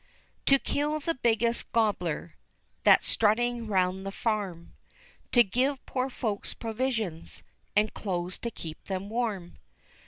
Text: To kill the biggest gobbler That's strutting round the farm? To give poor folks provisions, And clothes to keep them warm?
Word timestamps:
To 0.47 0.57
kill 0.57 0.99
the 0.99 1.13
biggest 1.13 1.71
gobbler 1.71 2.35
That's 2.85 3.07
strutting 3.07 3.67
round 3.67 4.03
the 4.03 4.11
farm? 4.11 4.73
To 5.31 5.43
give 5.43 5.85
poor 5.85 6.09
folks 6.09 6.55
provisions, 6.55 7.43
And 7.75 7.93
clothes 7.93 8.39
to 8.39 8.49
keep 8.49 8.83
them 8.85 9.09
warm? 9.11 9.59